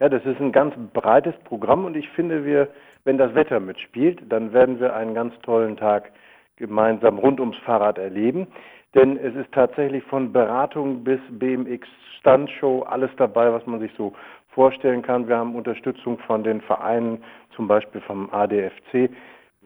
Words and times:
Ja, 0.00 0.08
das 0.08 0.24
ist 0.24 0.40
ein 0.40 0.52
ganz 0.52 0.74
breites 0.92 1.34
Programm 1.44 1.84
und 1.84 1.96
ich 1.96 2.08
finde, 2.10 2.44
wir, 2.44 2.68
wenn 3.04 3.18
das 3.18 3.34
Wetter 3.34 3.58
mitspielt, 3.58 4.20
dann 4.28 4.52
werden 4.52 4.78
wir 4.78 4.94
einen 4.94 5.14
ganz 5.14 5.34
tollen 5.40 5.76
Tag 5.76 6.12
gemeinsam 6.56 7.18
rund 7.18 7.40
ums 7.40 7.56
Fahrrad 7.58 7.98
erleben. 7.98 8.46
Denn 8.94 9.16
es 9.16 9.34
ist 9.34 9.50
tatsächlich 9.52 10.04
von 10.04 10.32
Beratung 10.32 11.02
bis 11.02 11.20
BMX 11.30 11.86
Stuntshow 12.18 12.82
alles 12.82 13.10
dabei, 13.16 13.52
was 13.52 13.66
man 13.66 13.80
sich 13.80 13.92
so 13.96 14.12
vorstellen 14.50 15.02
kann. 15.02 15.28
Wir 15.28 15.36
haben 15.36 15.54
Unterstützung 15.54 16.18
von 16.20 16.42
den 16.42 16.60
Vereinen, 16.60 17.22
zum 17.54 17.68
Beispiel 17.68 18.00
vom 18.00 18.30
ADFC 18.32 19.10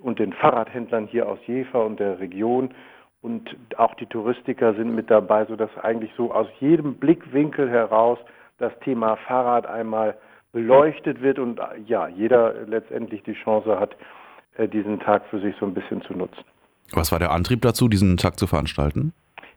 und 0.03 0.19
den 0.19 0.33
Fahrradhändlern 0.33 1.07
hier 1.07 1.29
aus 1.29 1.39
Jever 1.47 1.85
und 1.85 2.01
der 2.01 2.19
Region. 2.21 2.75
Und 3.21 3.57
auch 3.77 3.95
die 3.95 4.07
Touristiker 4.07 4.75
sind 4.75 4.95
mit 4.95 5.11
dabei, 5.11 5.45
sodass 5.45 5.71
eigentlich 5.79 6.11
so 6.17 6.33
aus 6.33 6.49
jedem 6.59 6.95
Blickwinkel 6.95 7.71
heraus 7.71 8.19
das 8.63 8.73
Thema 8.81 9.17
Fahrrad 9.17 9.67
einmal 9.67 10.17
beleuchtet 10.53 11.21
wird 11.23 11.39
und 11.39 11.61
ja, 11.87 12.09
jeder 12.09 12.55
letztendlich 12.67 13.23
die 13.23 13.35
Chance 13.35 13.79
hat, 13.79 13.97
äh, 14.57 14.69
diesen 14.69 15.01
Tag 15.01 15.25
für 15.31 15.41
sich 15.41 15.55
so 15.59 15.67
ein 15.67 15.75
bisschen 15.75 16.03
zu 16.03 16.15
nutzen. 16.15 16.45
Was 16.95 17.11
war 17.11 17.19
der 17.19 17.31
Antrieb 17.31 17.63
dazu, 17.63 17.89
diesen 17.89 18.17
Tag 18.17 18.39
zu 18.39 18.47
veranstalten? 18.47 19.13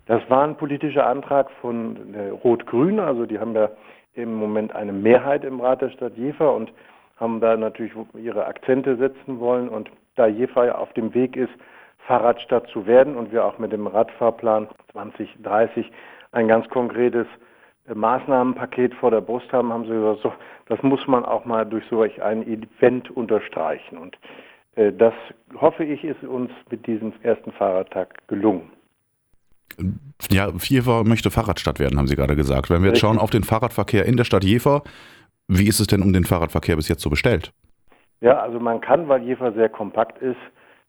Das 0.06 0.22
war 0.30 0.44
ein 0.44 0.56
politischer 0.56 1.06
Antrag 1.06 1.50
von 1.62 2.14
äh, 2.14 2.30
Rot-Grün, 2.30 3.00
also 3.00 3.26
die 3.26 3.40
haben 3.40 3.54
ja 3.54 3.70
im 4.14 4.34
Moment 4.34 4.74
eine 4.74 4.94
Mehrheit 4.94 5.44
im 5.44 5.60
Rat 5.60 5.82
der 5.82 5.90
Stadt 5.90 6.16
Jever 6.16 6.54
und 6.54 6.72
haben 7.18 7.42
da 7.42 7.58
natürlich 7.58 7.94
ihre 8.14 8.46
Akzente 8.46 8.96
setzen 8.98 9.40
wollen. 9.40 9.68
Und 9.68 9.90
da 10.16 10.28
Jever 10.28 10.66
ja 10.66 10.76
auf 10.76 10.94
dem 10.94 11.14
Weg 11.14 11.36
ist, 11.36 11.52
Fahrradstadt 12.08 12.68
zu 12.68 12.86
werden 12.86 13.16
und 13.16 13.32
wir 13.32 13.44
auch 13.44 13.58
mit 13.58 13.72
dem 13.72 13.88
Radfahrplan 13.88 14.68
2030 14.92 15.92
ein 16.32 16.48
ganz 16.48 16.70
konkretes 16.70 17.26
Maßnahmenpaket 17.94 18.94
vor 18.96 19.12
der 19.12 19.22
Brust 19.22 19.52
haben, 19.52 19.72
haben 19.72 19.84
sie 19.84 19.92
gesagt, 19.92 20.22
so, 20.24 20.34
das 20.68 20.82
muss 20.82 21.06
man 21.08 21.24
auch 21.24 21.46
mal 21.46 21.66
durch 21.66 21.84
solch 21.90 22.22
ein 22.22 22.44
Event 22.48 23.12
unterstreichen. 23.12 23.98
Und 23.98 24.18
äh, 24.76 24.92
das 24.92 25.14
hoffe 25.60 25.84
ich, 25.84 26.04
ist 26.04 26.24
uns 26.24 26.52
mit 26.70 26.88
diesem 26.88 27.14
ersten 27.22 27.52
Fahrradtag 27.52 28.28
gelungen. 28.28 28.72
Ja, 30.30 30.52
Jever 30.62 31.04
möchte 31.04 31.32
Fahrradstadt 31.32 31.80
werden, 31.80 31.98
haben 31.98 32.08
Sie 32.08 32.16
gerade 32.16 32.36
gesagt. 32.36 32.70
Wenn 32.70 32.82
wir 32.82 32.90
jetzt 32.90 33.00
schauen 33.00 33.20
auf 33.20 33.30
den 33.30 33.44
Fahrradverkehr 33.44 34.06
in 34.06 34.18
der 34.18 34.24
Stadt 34.24 34.44
Jever, 34.44 34.84
wie 35.48 35.68
ist 35.68 35.80
es 35.80 35.88
denn 35.88 36.02
um 36.02 36.14
den 36.14 36.24
Fahrradverkehr 36.24 36.76
bis 36.76 36.88
jetzt 36.88 37.02
so 37.02 37.10
bestellt? 37.10 37.52
Ja, 38.22 38.40
also 38.40 38.60
man 38.60 38.82
kann, 38.82 39.08
weil 39.08 39.24
Jever 39.24 39.52
sehr 39.52 39.70
kompakt 39.70 40.22
ist 40.22 40.38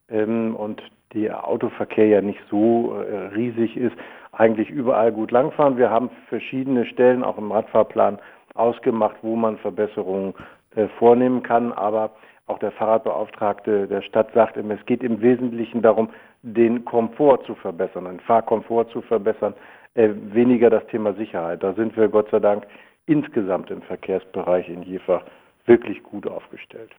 ähm, 0.08 0.54
und 0.54 0.80
der 1.16 1.48
Autoverkehr 1.48 2.06
ja 2.06 2.20
nicht 2.20 2.40
so 2.50 2.94
äh, 2.94 3.34
riesig 3.34 3.76
ist, 3.76 3.96
eigentlich 4.32 4.68
überall 4.70 5.12
gut 5.12 5.30
langfahren. 5.30 5.78
Wir 5.78 5.90
haben 5.90 6.10
verschiedene 6.28 6.84
Stellen 6.84 7.24
auch 7.24 7.38
im 7.38 7.50
Radfahrplan 7.50 8.18
ausgemacht, 8.54 9.16
wo 9.22 9.34
man 9.34 9.56
Verbesserungen 9.58 10.34
äh, 10.74 10.88
vornehmen 10.98 11.42
kann, 11.42 11.72
aber 11.72 12.10
auch 12.46 12.58
der 12.58 12.70
Fahrradbeauftragte 12.72 13.88
der 13.88 14.02
Stadt 14.02 14.32
sagt 14.34 14.56
immer, 14.56 14.74
es 14.74 14.86
geht 14.86 15.02
im 15.02 15.20
Wesentlichen 15.20 15.82
darum, 15.82 16.10
den 16.42 16.84
Komfort 16.84 17.44
zu 17.46 17.54
verbessern, 17.56 18.04
den 18.04 18.20
Fahrkomfort 18.20 18.90
zu 18.92 19.00
verbessern, 19.02 19.54
äh, 19.94 20.10
weniger 20.32 20.70
das 20.70 20.86
Thema 20.88 21.14
Sicherheit. 21.14 21.62
Da 21.62 21.72
sind 21.72 21.96
wir 21.96 22.08
Gott 22.08 22.28
sei 22.30 22.38
Dank 22.38 22.66
insgesamt 23.06 23.70
im 23.70 23.82
Verkehrsbereich 23.82 24.68
in 24.68 24.82
Jefach 24.82 25.22
wirklich 25.64 26.02
gut 26.02 26.26
aufgestellt. 26.26 26.90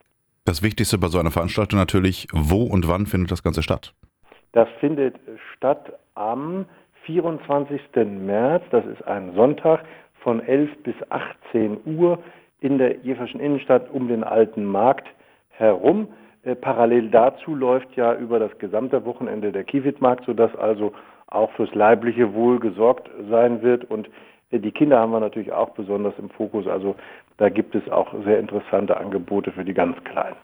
Das 0.44 0.62
Wichtigste 0.62 0.98
bei 0.98 1.08
so 1.08 1.18
einer 1.18 1.30
Veranstaltung 1.30 1.78
natürlich, 1.78 2.26
wo 2.32 2.62
und 2.62 2.88
wann 2.88 3.06
findet 3.06 3.30
das 3.30 3.42
Ganze 3.42 3.62
statt? 3.62 3.92
Das 4.52 4.68
findet 4.80 5.16
statt 5.54 5.92
am 6.14 6.66
24. 7.04 7.80
März, 8.06 8.64
das 8.70 8.84
ist 8.86 9.06
ein 9.06 9.32
Sonntag, 9.34 9.84
von 10.20 10.40
11 10.40 10.82
bis 10.82 10.94
18 11.10 11.78
Uhr 11.86 12.18
in 12.60 12.78
der 12.78 12.96
Jeverschen 12.98 13.40
Innenstadt 13.40 13.90
um 13.90 14.08
den 14.08 14.24
Alten 14.24 14.64
Markt 14.64 15.06
herum. 15.50 16.08
Äh, 16.42 16.54
parallel 16.54 17.10
dazu 17.10 17.54
läuft 17.54 17.94
ja 17.96 18.14
über 18.14 18.38
das 18.38 18.56
gesamte 18.58 19.04
Wochenende 19.04 19.52
der 19.52 19.64
Kiewitmarkt, 19.64 20.24
sodass 20.24 20.54
also 20.56 20.92
auch 21.28 21.50
fürs 21.52 21.74
leibliche 21.74 22.34
Wohl 22.34 22.58
gesorgt 22.58 23.08
sein 23.30 23.62
wird. 23.62 23.84
Und 23.84 24.08
äh, 24.50 24.58
die 24.58 24.72
Kinder 24.72 24.98
haben 24.98 25.12
wir 25.12 25.20
natürlich 25.20 25.52
auch 25.52 25.70
besonders 25.70 26.14
im 26.18 26.30
Fokus. 26.30 26.66
Also 26.66 26.96
da 27.36 27.48
gibt 27.48 27.74
es 27.74 27.88
auch 27.90 28.12
sehr 28.24 28.38
interessante 28.38 28.96
Angebote 28.96 29.52
für 29.52 29.64
die 29.64 29.74
ganz 29.74 29.96
Kleinen. 30.04 30.36